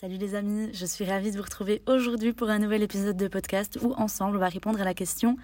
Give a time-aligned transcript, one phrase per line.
[0.00, 3.28] Salut les amis, je suis ravie de vous retrouver aujourd'hui pour un nouvel épisode de
[3.28, 5.36] podcast où ensemble on va répondre à la question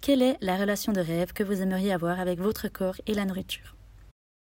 [0.00, 3.24] quelle est la relation de rêve que vous aimeriez avoir avec votre corps et la
[3.24, 3.74] nourriture?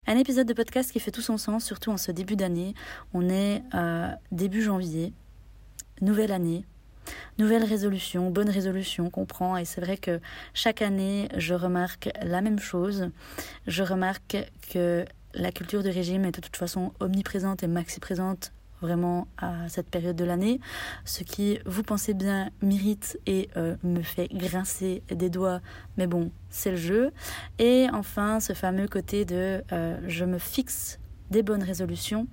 [0.08, 2.74] Un épisode de podcast qui fait tout son sens, surtout en ce début d'année.
[3.14, 5.14] On est euh, début janvier,
[6.02, 6.66] nouvelle année,
[7.38, 10.20] nouvelle résolution, bonne résolution qu'on prend et c'est vrai que
[10.56, 13.12] chaque année je remarque la même chose.
[13.68, 14.38] Je remarque
[14.74, 18.52] que la culture de régime est de toute façon omniprésente et maxi présente
[18.82, 20.60] vraiment à cette période de l'année,
[21.06, 25.62] ce qui, vous pensez bien, m'irrite et euh, me fait grincer des doigts,
[25.98, 27.12] mais bon, c'est le jeu.
[27.60, 32.28] Et enfin, ce fameux côté de euh, je me fixe des bonnes résolutions,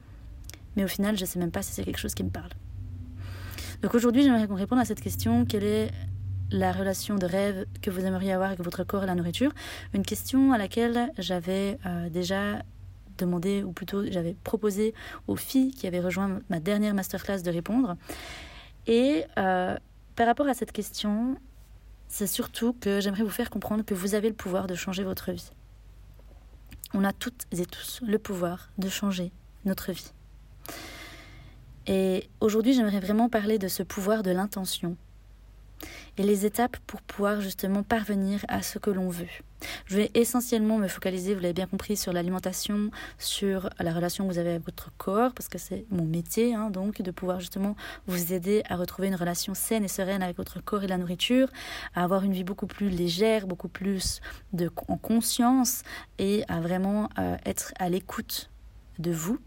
[0.77, 2.51] mais au final, je ne sais même pas si c'est quelque chose qui me parle.
[3.83, 5.91] Donc aujourd'hui, j'aimerais qu'on réponde à cette question, quelle est
[6.51, 9.53] la relation de rêve que vous aimeriez avoir avec votre corps et la nourriture?
[9.95, 12.63] Une question à laquelle j'avais euh, déjà
[13.19, 14.95] demandé, ou plutôt j'avais proposé
[15.27, 17.97] aux filles qui avaient rejoint ma dernière masterclass de répondre.
[18.87, 19.77] Et euh,
[20.17, 21.37] par rapport à cette question,
[22.09, 25.33] c'est surtout que j'aimerais vous faire comprendre que vous avez le pouvoir de changer votre
[25.33, 25.51] vie.
[26.95, 29.31] On a toutes et tous le pouvoir de changer
[29.65, 30.11] notre vie.
[31.87, 34.97] Et aujourd'hui, j'aimerais vraiment parler de ce pouvoir de l'intention
[36.19, 39.27] et les étapes pour pouvoir justement parvenir à ce que l'on veut.
[39.87, 44.33] Je vais essentiellement me focaliser, vous l'avez bien compris, sur l'alimentation, sur la relation que
[44.33, 47.77] vous avez avec votre corps, parce que c'est mon métier, hein, donc, de pouvoir justement
[48.07, 51.49] vous aider à retrouver une relation saine et sereine avec votre corps et la nourriture,
[51.95, 54.21] à avoir une vie beaucoup plus légère, beaucoup plus
[54.89, 55.83] en conscience
[56.19, 58.51] et à vraiment euh, être à l'écoute
[58.99, 59.39] de vous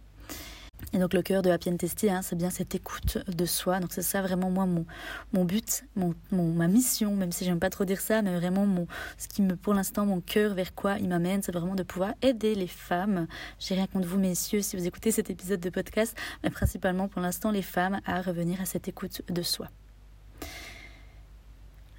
[0.93, 3.79] et donc le cœur de Happy and Testy, hein, c'est bien cette écoute de soi.
[3.79, 4.85] Donc c'est ça vraiment moi mon,
[5.33, 8.65] mon but, mon, mon, ma mission, même si j'aime pas trop dire ça, mais vraiment
[8.65, 8.87] mon,
[9.17, 12.13] ce qui me, pour l'instant, mon cœur vers quoi il m'amène, c'est vraiment de pouvoir
[12.21, 13.27] aider les femmes.
[13.59, 17.21] J'ai rien contre vous messieurs si vous écoutez cet épisode de podcast, mais principalement pour
[17.21, 19.67] l'instant les femmes à revenir à cette écoute de soi.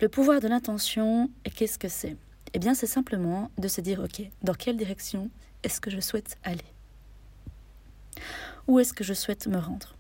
[0.01, 2.17] Le pouvoir de l'intention, qu'est-ce que c'est?
[2.55, 5.31] Eh bien c'est simplement de se dire, ok, dans quelle direction
[5.63, 6.65] est-ce que je souhaite aller?
[8.67, 9.97] Où est-ce que je souhaite me rendre?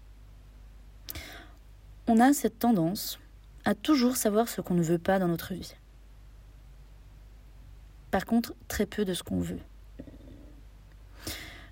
[2.06, 3.18] On a cette tendance
[3.64, 5.74] à toujours savoir ce qu'on ne veut pas dans notre vie.
[8.10, 9.60] Par contre, très peu de ce qu'on veut.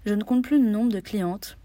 [0.06, 1.58] Je ne compte plus le nombre de clientes,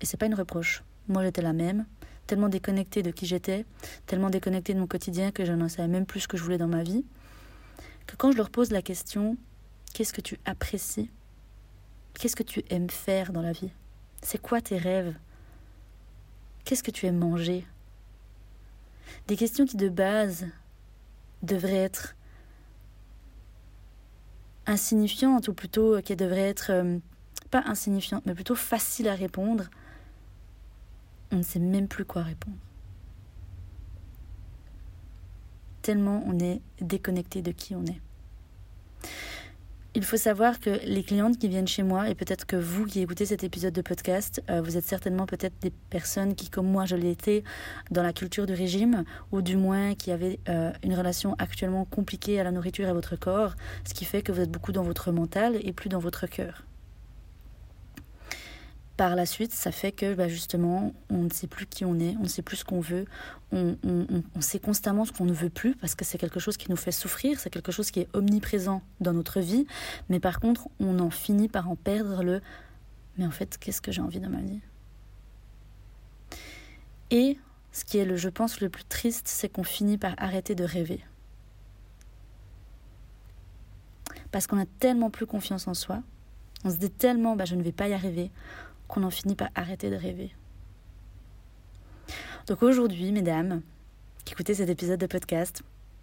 [0.00, 0.82] et c'est pas une reproche.
[1.08, 1.86] Moi j'étais la même,
[2.26, 3.64] tellement déconnectée de qui j'étais,
[4.06, 6.58] tellement déconnectée de mon quotidien que je n'en savais même plus ce que je voulais
[6.58, 7.04] dans ma vie,
[8.06, 9.36] que quand je leur pose la question
[9.92, 11.10] Qu'est-ce que tu apprécies?
[12.14, 13.70] Qu'est-ce que tu aimes faire dans la vie?
[14.22, 15.14] C'est quoi tes rêves?
[16.64, 17.66] Qu'est-ce que tu aimes manger?
[19.26, 20.46] Des questions qui de base
[21.42, 22.14] devraient être
[24.66, 26.98] insignifiantes ou plutôt qui devraient être euh,
[27.50, 29.64] pas insignifiantes mais plutôt faciles à répondre.
[31.32, 32.56] On ne sait même plus quoi répondre.
[35.82, 38.00] Tellement on est déconnecté de qui on est.
[39.96, 43.00] Il faut savoir que les clientes qui viennent chez moi, et peut-être que vous qui
[43.00, 46.84] écoutez cet épisode de podcast, euh, vous êtes certainement peut-être des personnes qui, comme moi,
[46.84, 47.42] je l'ai été
[47.90, 49.02] dans la culture du régime,
[49.32, 52.94] ou du moins qui avaient euh, une relation actuellement compliquée à la nourriture et à
[52.94, 55.98] votre corps, ce qui fait que vous êtes beaucoup dans votre mental et plus dans
[55.98, 56.62] votre cœur
[59.00, 62.14] par la suite, ça fait que bah, justement, on ne sait plus qui on est,
[62.18, 63.06] on ne sait plus ce qu'on veut,
[63.50, 63.78] on,
[64.40, 66.92] sait constamment ce qu'on ne veut plus parce que c'est quelque chose qui nous fait
[66.92, 69.66] souffrir, c'est quelque chose qui est omniprésent dans notre vie,
[70.10, 72.42] mais par contre, on en finit par en perdre le
[73.16, 74.60] mais en fait, qu'est-ce que j'ai envie dans ma vie?
[77.10, 77.38] Et
[77.72, 80.64] ce qui est, le, je pense, le plus triste, c'est qu'on finit par arrêter de
[80.64, 81.00] rêver.
[84.30, 86.02] Parce qu'on a tellement plus confiance en soi,
[86.64, 88.30] on se dit tellement, bah, je ne vais pas y arriver,
[88.90, 90.34] qu'on en finit par arrêter de rêver.
[92.46, 93.62] Donc aujourd'hui, mesdames,
[94.24, 95.62] qui écoutez cet épisode de podcast,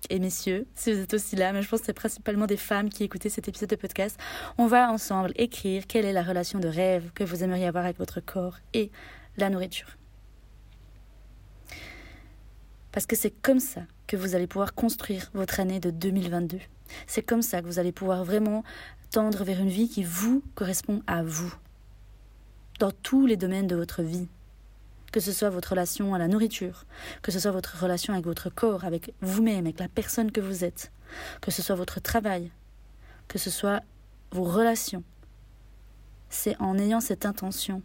[0.09, 2.89] et messieurs, si vous êtes aussi là, mais je pense que c'est principalement des femmes
[2.89, 4.17] qui écoutez cet épisode de podcast,
[4.57, 7.97] on va ensemble écrire quelle est la relation de rêve que vous aimeriez avoir avec
[7.97, 8.91] votre corps et
[9.37, 9.97] la nourriture.
[12.91, 16.59] Parce que c'est comme ça que vous allez pouvoir construire votre année de 2022.
[17.05, 18.63] C'est comme ça que vous allez pouvoir vraiment
[19.11, 21.53] tendre vers une vie qui vous correspond à vous,
[22.79, 24.27] dans tous les domaines de votre vie.
[25.11, 26.85] Que ce soit votre relation à la nourriture,
[27.21, 30.63] que ce soit votre relation avec votre corps, avec vous-même, avec la personne que vous
[30.63, 30.91] êtes,
[31.41, 32.51] que ce soit votre travail,
[33.27, 33.81] que ce soit
[34.31, 35.03] vos relations.
[36.29, 37.81] C'est en ayant cette intention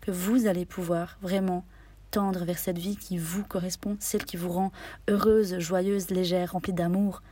[0.00, 1.64] que vous allez pouvoir vraiment
[2.10, 4.72] tendre vers cette vie qui vous correspond, celle qui vous rend
[5.08, 7.22] heureuse, joyeuse, légère, remplie d'amour.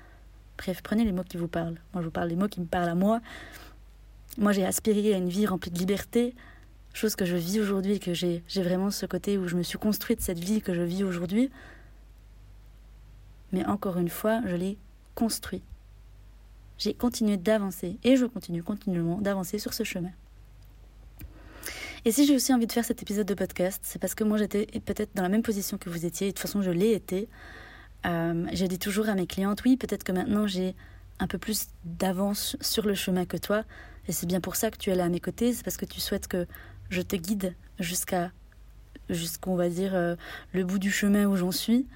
[0.58, 1.78] Bref, prenez les mots qui vous parlent.
[1.94, 3.20] Moi, je vous parle des mots qui me parlent à moi.
[4.38, 6.34] Moi, j'ai aspiré à une vie remplie de liberté,
[6.98, 9.78] chose que je vis aujourd'hui que j'ai, j'ai vraiment ce côté où je me suis
[9.78, 11.50] construite cette vie que je vis aujourd'hui.
[13.52, 14.78] Mais encore une fois, je l'ai
[15.14, 15.62] construit.
[16.78, 20.10] J'ai continué d'avancer et je continue continuellement d'avancer sur ce chemin.
[22.04, 24.38] Et si j'ai aussi envie de faire cet épisode de podcast, c'est parce que moi
[24.38, 26.92] j'étais peut-être dans la même position que vous étiez, et de toute façon je l'ai
[26.92, 27.28] été.
[28.04, 30.76] Euh, je dis toujours à mes clientes, oui, peut-être que maintenant j'ai
[31.18, 33.64] un peu plus d'avance sur le chemin que toi,
[34.06, 35.86] et c'est bien pour ça que tu es là à mes côtés, c'est parce que
[35.86, 36.46] tu souhaites que
[36.90, 38.30] je te guide jusqu'à,
[39.10, 40.16] jusqu'on va dire, euh,
[40.52, 41.86] le bout du chemin où j'en suis.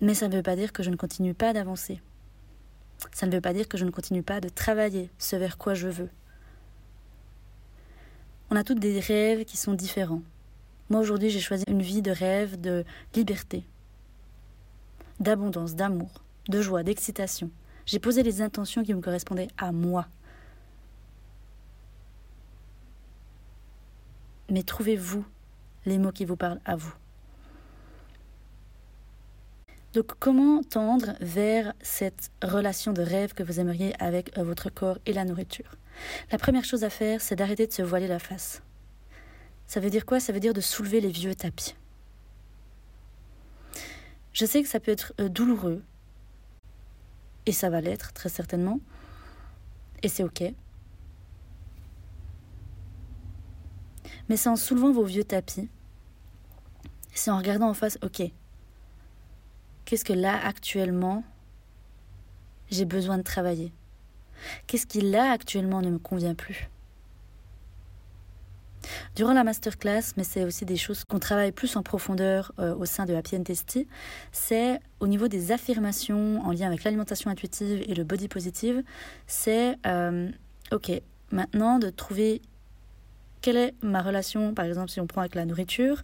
[0.00, 2.00] Mais ça ne veut pas dire que je ne continue pas d'avancer.
[3.12, 5.74] Ça ne veut pas dire que je ne continue pas de travailler ce vers quoi
[5.74, 6.10] je veux.
[8.50, 10.22] On a toutes des rêves qui sont différents.
[10.88, 13.64] Moi aujourd'hui j'ai choisi une vie de rêve, de liberté,
[15.20, 17.50] d'abondance, d'amour, de joie, d'excitation.
[17.86, 20.06] J'ai posé les intentions qui me correspondaient à moi.
[24.50, 25.24] Mais trouvez-vous
[25.86, 26.92] les mots qui vous parlent à vous.
[29.92, 35.12] Donc comment tendre vers cette relation de rêve que vous aimeriez avec votre corps et
[35.12, 35.76] la nourriture?
[36.30, 38.62] La première chose à faire, c'est d'arrêter de se voiler la face.
[39.66, 40.20] Ça veut dire quoi?
[40.20, 41.74] Ça veut dire de soulever les vieux tapis.
[44.32, 45.82] Je sais que ça peut être euh, douloureux,
[47.46, 48.78] et ça va l'être très certainement,
[50.04, 50.44] et c'est ok.
[54.30, 55.68] Mais c'est en soulevant vos vieux tapis,
[57.12, 58.22] c'est en regardant en face, ok,
[59.84, 61.24] qu'est-ce que là actuellement
[62.70, 63.72] j'ai besoin de travailler?
[64.68, 66.70] Qu'est-ce qui là actuellement ne me convient plus?
[69.16, 72.84] Durant la masterclass, mais c'est aussi des choses qu'on travaille plus en profondeur euh, au
[72.84, 73.88] sein de Happy and Testy,
[74.30, 78.84] c'est au niveau des affirmations en lien avec l'alimentation intuitive et le body positive,
[79.26, 80.30] c'est euh,
[80.70, 80.92] ok,
[81.32, 82.42] maintenant de trouver
[83.40, 86.02] quelle est ma relation, par exemple si on prend avec la nourriture,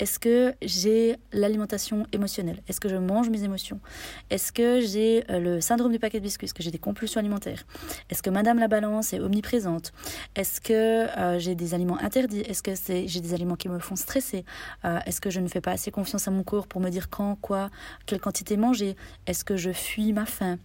[0.00, 2.62] est-ce que j'ai l'alimentation émotionnelle?
[2.66, 3.80] Est-ce que je mange mes émotions?
[4.30, 6.46] Est-ce que j'ai euh, le syndrome du paquet de biscuits?
[6.46, 7.66] Est-ce que j'ai des compulsions alimentaires?
[8.08, 9.92] Est-ce que Madame la Balance est omniprésente?
[10.34, 12.40] Est-ce que euh, j'ai des aliments interdits?
[12.40, 12.72] Est-ce que
[13.06, 14.46] j'ai des aliments qui me font stresser?
[14.86, 17.10] Euh, Est-ce que je ne fais pas assez confiance à mon corps pour me dire
[17.10, 17.68] quand, quoi,
[18.06, 18.96] quelle quantité manger?
[19.26, 20.58] Est-ce que je fuis ma faim?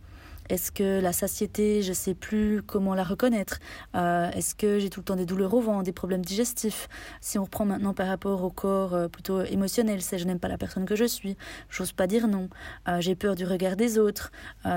[0.50, 3.60] Est-ce que la satiété, je ne sais plus comment la reconnaître
[3.96, 6.88] euh, Est-ce que j'ai tout le temps des douleurs au ventre, des problèmes digestifs?
[7.20, 10.48] Si on reprend maintenant par rapport au corps euh, plutôt émotionnel, c'est je n'aime pas
[10.48, 11.36] la personne que je suis,
[11.70, 12.50] j'ose pas dire non,
[12.88, 14.32] euh, j'ai peur du regard des autres.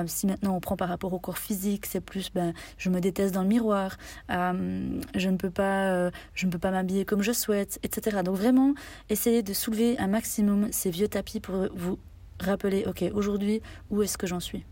[0.06, 3.34] si maintenant on prend par rapport au corps physique, c'est plus ben je me déteste
[3.34, 3.96] dans le miroir,
[4.28, 8.22] je ne peux pas je ne peux pas m'habiller comme je souhaite, etc.
[8.24, 8.74] Donc vraiment
[9.10, 11.98] essayez de soulever un maximum ces vieux tapis pour vous
[12.40, 13.60] rappeler ok aujourd'hui
[13.90, 14.64] où est-ce que j'en suis?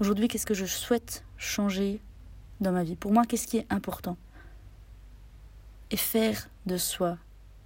[0.00, 2.00] Aujourd'hui, qu'est-ce que je souhaite changer
[2.60, 2.96] dans ma vie?
[2.96, 4.16] Pour moi, qu'est-ce qui est important?
[5.92, 7.16] Et faire de soi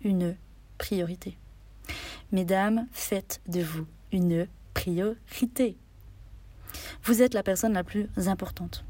[0.03, 0.37] une
[0.77, 1.39] priorité.
[2.31, 5.79] Mesdames, faites de vous une priorité.
[7.03, 8.85] Vous êtes la personne la plus importante.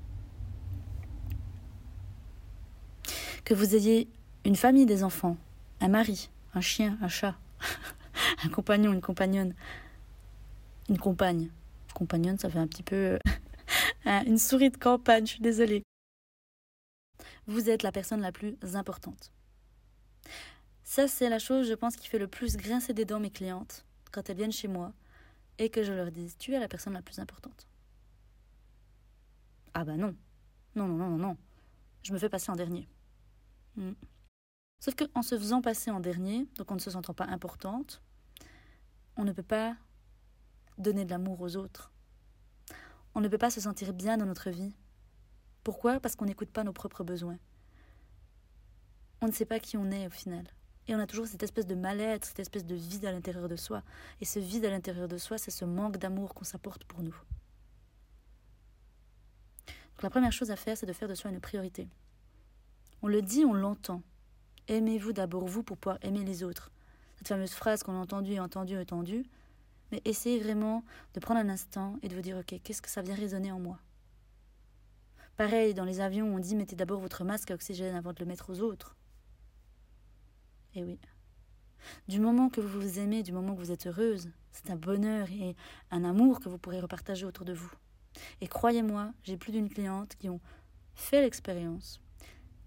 [3.44, 4.08] Que vous ayez
[4.44, 5.36] une famille, des enfants,
[5.80, 7.36] un mari, un chien, un chat,
[8.44, 9.54] un compagnon, une compagnonne,
[10.88, 11.50] une compagne,
[12.38, 13.18] ça fait un petit peu
[14.06, 15.82] euh, une souris de campagne, je suis désolée.
[17.46, 19.32] Vous êtes la personne la plus importante.
[20.84, 23.84] Ça, c'est la chose, je pense, qui fait le plus grincer des dents mes clientes
[24.12, 24.92] quand elles viennent chez moi
[25.58, 27.66] et que je leur dise Tu es la personne la plus importante.
[29.74, 30.14] Ah bah non.
[30.74, 31.36] Non, non, non, non, non.
[32.02, 32.88] Je me fais passer en dernier.
[33.76, 33.92] Hmm.
[34.80, 38.00] Sauf qu'en se faisant passer en dernier, donc en ne se sentant pas importante,
[39.16, 39.76] on ne peut pas
[40.78, 41.92] donner de l'amour aux autres.
[43.14, 44.74] On ne peut pas se sentir bien dans notre vie.
[45.64, 46.00] Pourquoi?
[46.00, 47.38] Parce qu'on n'écoute pas nos propres besoins.
[49.20, 50.44] On ne sait pas qui on est au final.
[50.86, 53.56] Et on a toujours cette espèce de mal-être, cette espèce de vide à l'intérieur de
[53.56, 53.82] soi.
[54.20, 57.16] Et ce vide à l'intérieur de soi, c'est ce manque d'amour qu'on s'apporte pour nous.
[59.66, 61.88] Donc la première chose à faire, c'est de faire de soi une priorité.
[63.02, 64.02] On le dit, on l'entend.
[64.68, 66.70] Aimez-vous d'abord vous pour pouvoir aimer les autres.
[67.16, 69.24] Cette fameuse phrase qu'on a entendue et entendue et entendue,
[69.90, 73.02] mais essayez vraiment de prendre un instant et de vous dire, ok, qu'est-ce que ça
[73.02, 73.78] vient résonner en moi?
[75.36, 78.26] Pareil, dans les avions, on dit, mettez d'abord votre masque à oxygène avant de le
[78.26, 78.96] mettre aux autres.
[80.74, 80.98] Et oui.
[82.08, 85.30] Du moment que vous vous aimez, du moment que vous êtes heureuse, c'est un bonheur
[85.30, 85.54] et
[85.90, 87.70] un amour que vous pourrez repartager autour de vous.
[88.40, 90.40] Et croyez-moi, j'ai plus d'une cliente qui ont
[90.94, 92.00] fait l'expérience,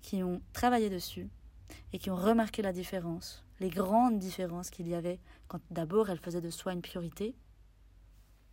[0.02, 1.30] qui ont travaillé dessus
[1.92, 6.20] et qui ont remarqué la différence, les grandes différences qu'il y avait quand d'abord elles
[6.20, 7.36] faisaient de soi une priorité.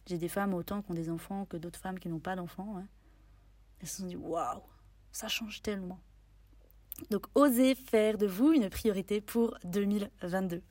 [0.06, 2.76] J'ai des femmes autant qui ont des enfants que d'autres femmes qui n'ont pas d'enfants.
[2.76, 2.86] Hein.
[3.80, 4.62] Elles se sont dit waouh,
[5.10, 5.98] ça change tellement.
[7.10, 10.62] Donc osez faire de vous une priorité pour 2022.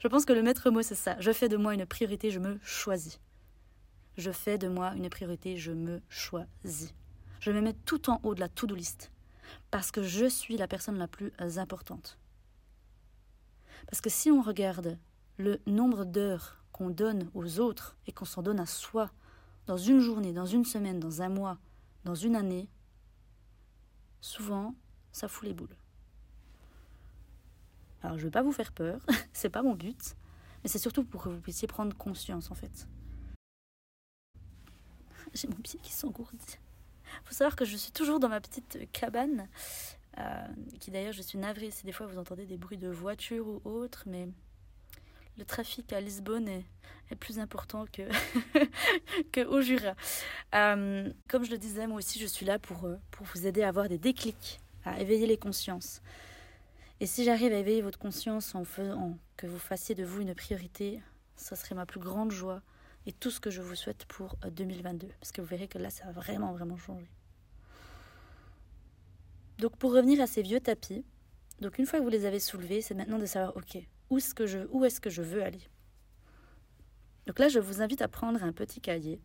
[0.00, 1.16] Je pense que le maître mot c'est ça.
[1.20, 3.20] Je fais de moi une priorité, je me choisis.
[4.16, 6.94] Je fais de moi une priorité, je me choisis.
[7.38, 9.12] Je me mets tout en haut de la to-do list
[9.70, 12.18] parce que je suis la personne la plus importante.
[13.94, 14.98] Parce que si on regarde
[15.36, 19.12] le nombre d'heures qu'on donne aux autres et qu'on s'en donne à soi
[19.66, 21.58] dans une journée, dans une semaine, dans un mois,
[22.02, 22.68] dans une année,
[24.20, 24.74] souvent
[25.12, 25.76] ça fout les boules.
[28.02, 28.98] Alors je ne vais pas vous faire peur,
[29.32, 30.16] c'est pas mon but,
[30.64, 32.88] mais c'est surtout pour que vous puissiez prendre conscience en fait.
[35.34, 36.58] J'ai mon pied qui s'engourdit.
[37.22, 39.46] Il faut savoir que je suis toujours dans ma petite cabane,
[40.18, 40.46] euh,
[40.80, 43.60] qui d'ailleurs je suis navrée si des fois vous entendez des bruits de voiture ou
[43.64, 44.28] autre, mais
[45.36, 46.64] le trafic à Lisbonne est,
[47.20, 48.02] plus important que,
[49.32, 49.94] que au Jura.
[50.54, 53.62] Euh, comme je le disais, moi aussi je suis là pour, euh, pour vous aider
[53.62, 56.02] à avoir des déclics à éveiller les consciences.
[57.00, 60.34] Et si j'arrive à éveiller votre conscience en faisant que vous fassiez de vous une
[60.34, 61.00] priorité,
[61.36, 62.62] ça serait ma plus grande joie
[63.06, 65.06] et tout ce que je vous souhaite pour 2022.
[65.06, 67.10] Euh, Parce que vous verrez que là, ça va vraiment, vraiment changer.
[69.58, 71.04] Donc pour revenir à ces vieux tapis,
[71.60, 73.78] donc une fois que vous les avez soulevés, c'est maintenant de savoir, ok,
[74.10, 75.62] où est-ce que je, est-ce que je veux aller.
[77.26, 79.20] Donc là, je vous invite à prendre un petit cahier.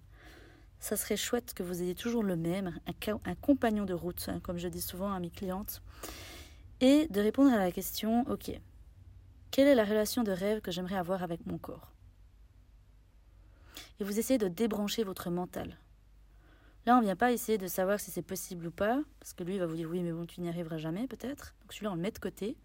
[0.80, 2.80] Ça serait chouette que vous ayez toujours le même,
[3.26, 5.82] un, compagnon de route, hein, comme je dis souvent à mes clientes,
[6.80, 8.52] et de répondre à la question, ok,
[9.52, 11.92] quelle est la relation de rêve que j'aimerais avoir avec mon corps?
[14.00, 15.78] Et vous essayez de débrancher votre mental.
[16.86, 19.44] Là, on ne vient pas essayer de savoir si c'est possible ou pas, parce que
[19.44, 21.54] lui il va vous dire oui, mais bon, tu n'y arriveras jamais peut-être.
[21.62, 22.58] Donc celui-là, on le met de côté.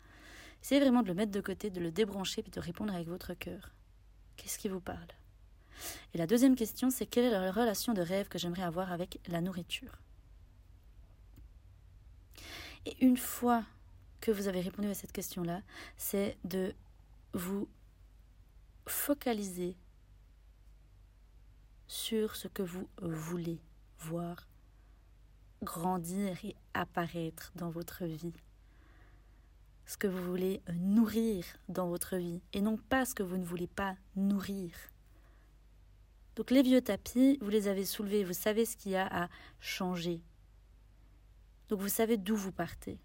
[0.63, 3.35] Essayez vraiment de le mettre de côté, de le débrancher, puis de répondre avec votre
[3.35, 3.71] cœur.
[4.37, 5.09] Qu'est-ce qui vous parle?
[6.15, 9.21] Et la deuxième question, c'est quelle est la relation de rêve que j'aimerais avoir avec
[9.29, 10.01] la nourriture?
[12.87, 13.65] Et une fois
[14.21, 15.61] que vous avez répondu à cette question-là,
[15.97, 16.75] c'est de
[17.33, 17.69] vous
[18.87, 19.77] focaliser
[21.87, 23.59] sur ce que vous voulez
[25.63, 28.35] grandir et apparaître dans votre vie.
[29.87, 33.45] Ce que vous voulez nourrir dans votre vie et non pas ce que vous ne
[33.45, 34.73] voulez pas nourrir.
[36.37, 39.29] Donc les vieux tapis, vous les avez soulevés, vous savez ce qu'il y a à
[39.61, 40.21] changer.
[41.69, 42.99] Donc vous savez d'où vous partez.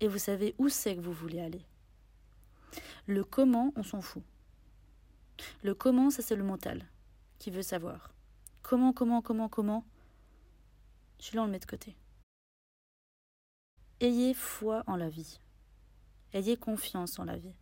[0.00, 1.64] Et vous savez où c'est que vous voulez aller.
[3.06, 4.22] Le comment, on s'en fout.
[5.62, 6.86] Le comment, ça c'est le mental
[7.38, 8.14] qui veut savoir.
[8.64, 9.84] Comment, comment, comment, comment
[11.18, 11.94] Celui-là, on le met de côté.
[14.00, 15.38] Ayez foi en la vie.
[16.32, 17.54] Ayez confiance en la vie.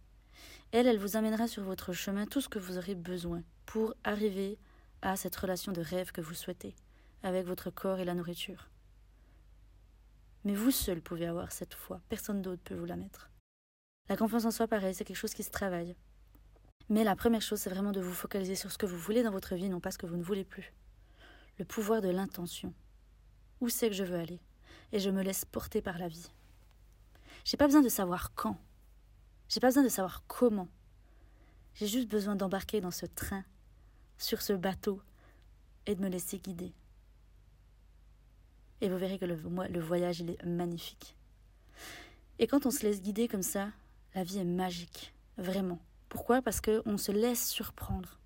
[0.71, 4.61] Elle, elle vous amènera sur votre chemin tout ce que vous aurez besoin pour arriver
[5.03, 6.77] à cette relation de rêve que vous souhaitez
[7.25, 8.71] avec votre corps et la nourriture.
[10.45, 13.29] Mais vous seul pouvez avoir cette foi, personne d'autre peut vous la mettre.
[14.09, 15.97] La confiance en soi, pareil, c'est quelque chose qui se travaille.
[16.89, 19.33] Mais la première chose, c'est vraiment de vous focaliser sur ce que vous voulez dans
[19.33, 20.73] votre vie, non pas ce que vous ne voulez plus.
[21.59, 22.73] Le pouvoir de l'intention.
[23.61, 24.41] Où c'est que je veux aller?
[24.93, 26.31] Et je me laisse porter par la vie.
[27.45, 28.59] J'ai pas besoin de savoir quand,
[29.49, 30.69] j'ai pas besoin de savoir comment.
[31.75, 33.45] J'ai juste besoin d'embarquer dans ce train,
[34.17, 35.03] sur ce bateau,
[35.85, 36.73] et de me laisser guider.
[38.81, 41.17] Et vous verrez que le, le voyage, il est magnifique.
[42.39, 43.71] Et quand on se laisse guider comme ça,
[44.15, 45.81] la vie est magique, vraiment.
[46.09, 46.41] Pourquoi?
[46.41, 48.19] Parce qu'on se laisse surprendre.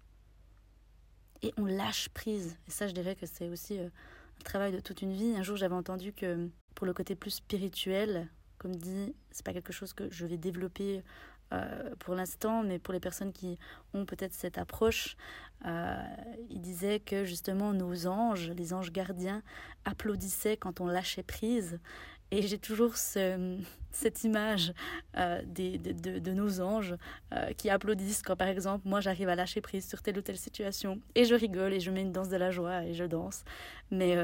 [1.43, 2.57] Et on lâche prise.
[2.67, 5.35] Et ça, je dirais que c'est aussi euh, un travail de toute une vie.
[5.37, 8.29] Un jour, j'avais entendu que pour le côté plus spirituel,
[8.59, 11.03] comme dit, c'est pas quelque chose que je vais développer
[11.53, 13.59] euh, pour l'instant, mais pour les personnes qui
[13.95, 15.17] ont peut-être cette approche,
[15.65, 15.97] euh,
[16.51, 19.43] il disait que justement nos anges, les anges gardiens,
[19.85, 21.79] applaudissaient quand on lâchait prise.
[22.31, 23.59] Et j'ai toujours ce,
[23.93, 24.73] cette image
[25.17, 26.97] euh, des, de, de, nos anges
[27.33, 30.39] euh, qui applaudissent quand, par exemple, moi j'arrive à lâcher prise sur telle ou telle
[30.39, 31.01] situation.
[31.15, 33.45] Et je rigole et je mets une danse de la joie et je danse.
[33.91, 34.17] Mais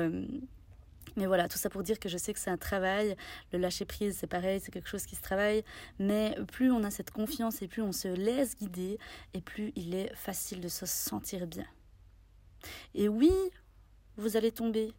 [1.16, 3.16] mais voilà, tout ça pour dire que je sais que c'est un travail.
[3.52, 5.62] Le lâcher prise, c'est pareil, c'est quelque chose qui se travaille.
[5.98, 8.98] Mais plus on a cette confiance et plus on se laisse guider,
[9.34, 11.66] et plus il est facile de se sentir bien.
[12.94, 13.32] Et oui,
[14.16, 14.92] vous allez tomber.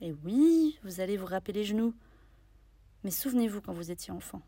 [0.00, 1.94] Et oui, vous allez vous rappeler les genoux.
[3.04, 4.42] Mais souvenez-vous quand vous étiez enfant.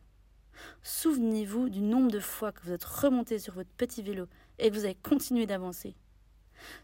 [0.82, 4.26] Souvenez-vous du nombre de fois que vous êtes remonté sur votre petit vélo
[4.58, 5.96] et que vous avez continué d'avancer.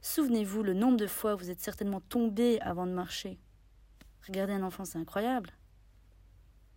[0.00, 3.38] Souvenez-vous le nombre de fois où vous êtes certainement tombé avant de marcher.
[4.26, 5.50] Regardez un enfant, c'est incroyable.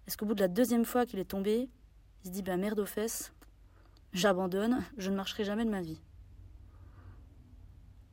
[0.07, 1.69] Est-ce qu'au bout de la deuxième fois qu'il est tombé,
[2.24, 3.33] il se dit ben merde aux fesses,
[4.13, 6.01] j'abandonne, je ne marcherai jamais de ma vie?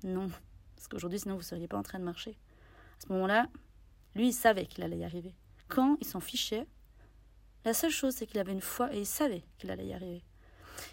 [0.05, 0.29] Non,
[0.77, 2.39] parce qu'aujourd'hui sinon vous ne seriez pas en train de marcher.
[2.99, 3.49] À ce moment-là,
[4.15, 5.35] lui il savait qu'il allait y arriver.
[5.69, 6.67] Quand il s'en fichait,
[7.65, 10.23] la seule chose c'est qu'il avait une foi et il savait qu'il allait y arriver.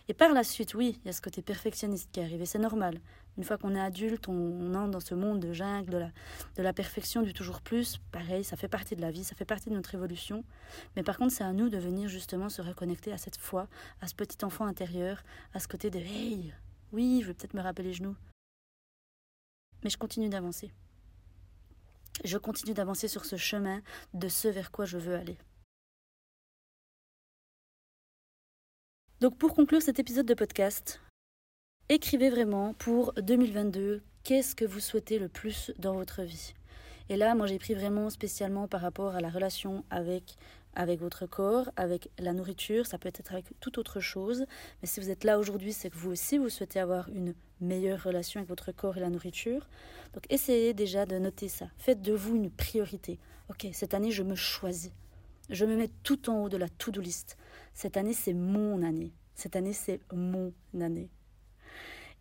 [0.08, 2.60] Et par la suite, oui, il y a ce côté perfectionniste qui est arrivé, c'est
[2.60, 3.00] normal.
[3.38, 6.12] Une fois qu'on est adulte, on, entre dans ce monde de jungle, de la,
[6.55, 8.00] de la perfection, du toujours plus.
[8.12, 10.44] Pareil, ça fait partie de la vie, ça fait partie de notre évolution.
[10.96, 13.67] Mais par contre, c'est à nous de venir justement se reconnecter à cette foi,
[14.01, 15.22] à ce petit enfant intérieur,
[15.53, 16.53] à ce côté de Hey,
[16.94, 18.15] oui, je vais peut-être me rappeler les genoux.
[19.84, 20.72] Mais je continue d'avancer.
[22.24, 23.81] Je continue d'avancer sur ce chemin
[24.13, 25.38] de ce vers quoi je veux aller.
[29.22, 31.01] Donc pour conclure cet épisode de podcast,
[31.89, 36.53] écrivez vraiment pour 2022 qu'est-ce que vous souhaitez le plus dans votre vie?
[37.10, 40.36] Et là, moi j'ai pris vraiment spécialement par rapport à la relation avec
[40.75, 44.46] avec votre corps, avec la nourriture, ça peut être avec toute autre chose,
[44.82, 48.03] mais si vous êtes là aujourd'hui, c'est que vous aussi vous souhaitez avoir une meilleure
[48.03, 49.67] relation avec votre corps et la nourriture.
[50.13, 51.67] Donc essayez déjà de noter ça.
[51.77, 53.20] Faites de vous une priorité.
[53.50, 54.91] OK, cette année je me choisis.
[55.50, 57.38] Je me mets tout en haut de la to-do list.
[57.74, 59.13] Cette année, c'est mon année.
[59.36, 61.10] Cette année, c'est mon année.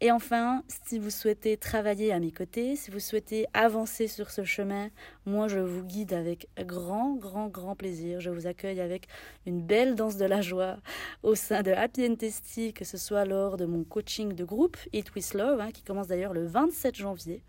[0.04, 4.44] Et enfin, si vous souhaitez travailler à mes côtés, si vous souhaitez avancer sur ce
[4.44, 4.90] chemin,
[5.24, 8.20] moi je vous guide avec grand, grand, grand plaisir.
[8.20, 9.08] Je vous accueille avec
[9.46, 10.76] une belle danse de la joie
[11.22, 15.14] au sein de Happy and que ce soit lors de mon coaching de groupe Eat
[15.14, 17.42] With Love, hein, qui commence d'ailleurs le 27 janvier.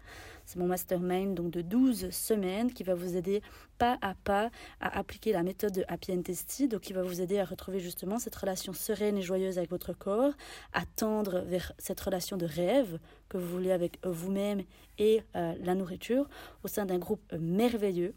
[0.45, 3.41] C'est mon mastermind donc de 12 semaines qui va vous aider
[3.77, 4.49] pas à pas
[4.79, 6.23] à appliquer la méthode de Happy and
[6.69, 9.93] donc qui va vous aider à retrouver justement cette relation sereine et joyeuse avec votre
[9.93, 10.33] corps,
[10.73, 14.61] à tendre vers cette relation de rêve que vous voulez avec vous-même
[14.97, 16.29] et euh, la nourriture
[16.63, 18.13] au sein d'un groupe merveilleux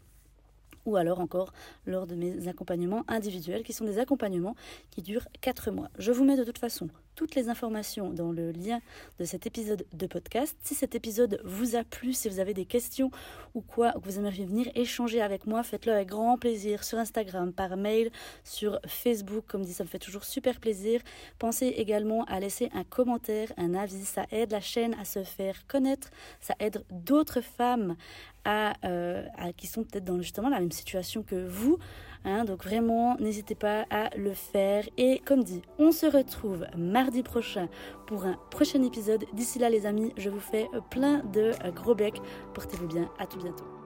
[0.85, 1.53] ou alors encore
[1.85, 4.55] lors de mes accompagnements individuels qui sont des accompagnements
[4.91, 5.89] qui durent 4 mois.
[5.97, 8.79] Je vous mets de toute façon toutes les informations dans le lien
[9.19, 10.55] de cet épisode de podcast.
[10.63, 13.11] Si cet épisode vous a plu, si vous avez des questions
[13.53, 17.51] ou quoi, que vous aimeriez venir échanger avec moi, faites-le avec grand plaisir sur Instagram,
[17.51, 18.09] par mail,
[18.45, 19.43] sur Facebook.
[19.49, 21.01] Comme dit, ça me fait toujours super plaisir.
[21.39, 24.05] Pensez également à laisser un commentaire, un avis.
[24.05, 26.11] Ça aide la chaîne à se faire connaître.
[26.39, 27.97] Ça aide d'autres femmes
[28.45, 29.27] à, euh,
[29.57, 31.79] qui sont peut-être dans justement la même situation que vous
[32.25, 34.87] Hein, donc vraiment, n'hésitez pas à le faire.
[34.97, 37.69] Et comme dit, on se retrouve mardi prochain
[38.07, 39.25] pour un prochain épisode.
[39.33, 42.21] D'ici là, les amis, je vous fais plein de gros becs.
[42.53, 43.09] Portez-vous bien.
[43.19, 43.78] À tout bientôt.